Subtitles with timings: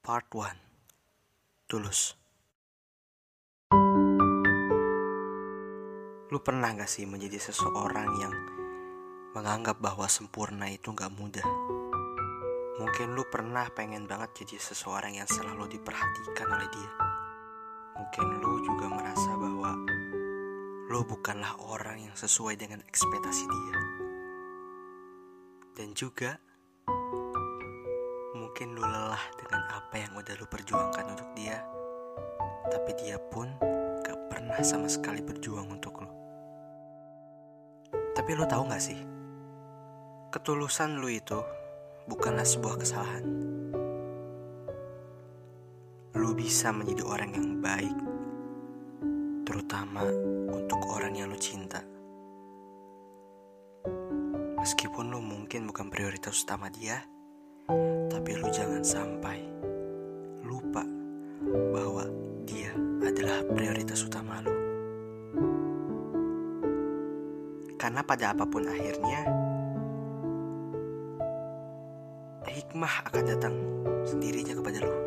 [0.00, 2.16] Part 1 Tulus
[6.32, 8.32] Lu pernah gak sih menjadi seseorang yang
[9.36, 11.44] menganggap bahwa sempurna itu gak mudah?
[12.80, 16.92] Mungkin lu pernah pengen banget jadi seseorang yang selalu diperhatikan oleh dia.
[18.00, 19.76] Mungkin lu juga merasa bahwa
[20.88, 23.76] lu bukanlah orang yang sesuai dengan ekspektasi dia.
[25.76, 26.40] Dan juga
[28.60, 31.64] mungkin lu lelah dengan apa yang udah lu perjuangkan untuk dia,
[32.68, 33.48] tapi dia pun
[34.04, 36.12] gak pernah sama sekali berjuang untuk lu.
[38.12, 39.00] Tapi lu tahu gak sih,
[40.28, 41.40] ketulusan lu itu
[42.04, 43.24] bukanlah sebuah kesalahan.
[46.20, 47.96] Lu bisa menjadi orang yang baik,
[49.48, 50.04] terutama
[50.52, 51.80] untuk orang yang lu cinta.
[54.60, 57.00] Meskipun lu mungkin bukan prioritas utama dia,
[58.08, 59.42] tapi lu jangan sampai
[60.44, 60.84] lupa
[61.74, 62.06] bahwa
[62.46, 64.54] dia adalah prioritas utama lu.
[67.80, 69.24] Karena pada apa pun akhirnya,
[72.44, 73.54] hikmah akan datang
[74.04, 74.98] sendirinya kepada lu.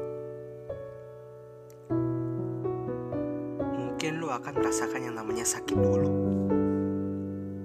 [3.78, 6.12] Mungkin lu akan merasakan yang namanya sakit dulu.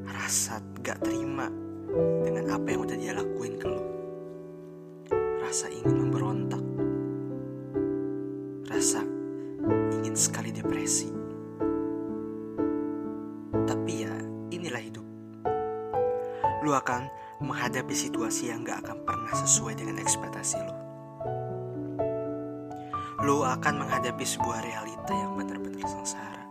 [0.06, 1.48] Rasa gak terima
[2.20, 3.97] dengan apa yang udah dia lakuin ke lu.
[5.48, 6.60] Rasa ingin memberontak.
[8.68, 9.00] Rasa
[9.96, 11.08] ingin sekali depresi.
[13.64, 14.12] Tapi ya,
[14.52, 15.08] inilah hidup.
[16.60, 17.08] Lu akan
[17.40, 20.76] menghadapi situasi yang gak akan pernah sesuai dengan ekspektasi lu.
[23.24, 26.44] Lu akan menghadapi sebuah realita yang benar-benar sengsara.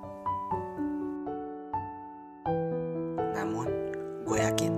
[3.38, 3.70] Namun,
[4.26, 4.74] gue yakin,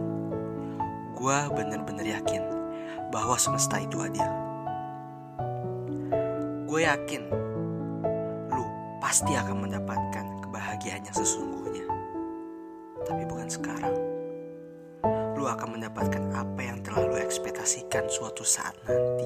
[1.16, 2.59] gue benar-benar yakin
[3.10, 4.30] bahwa semesta itu adil.
[6.70, 7.26] Gue yakin
[8.54, 8.66] lu
[9.02, 11.86] pasti akan mendapatkan kebahagiaan yang sesungguhnya.
[13.06, 13.96] Tapi bukan sekarang.
[15.34, 19.26] Lu akan mendapatkan apa yang telah lu ekspektasikan suatu saat nanti.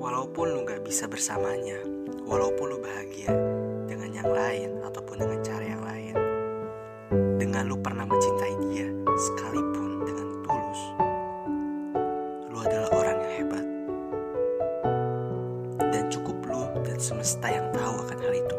[0.00, 1.78] Walaupun lu gak bisa bersamanya,
[2.26, 3.30] walaupun lu bahagia
[3.86, 5.59] dengan yang lain ataupun dengan cara
[12.50, 13.66] lu adalah orang yang hebat.
[15.78, 18.56] Dan cukup lu dan semesta yang tahu akan hal itu.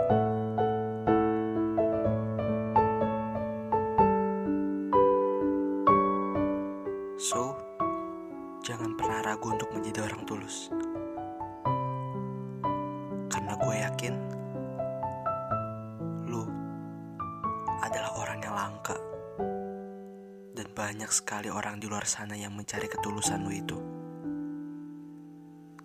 [7.20, 7.54] So,
[8.64, 10.72] jangan pernah ragu untuk menjadi orang tulus.
[13.28, 14.41] Karena gue yakin
[20.82, 23.78] banyak sekali orang di luar sana yang mencari ketulusan lu itu.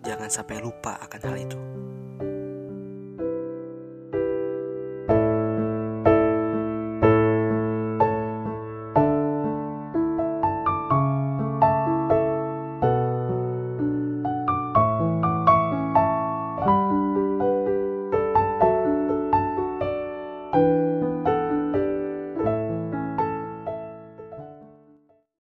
[0.01, 1.59] Jangan sampai lupa akan hal itu.